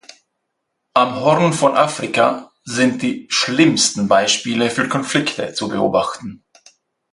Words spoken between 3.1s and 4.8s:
schlimmsten Beispiele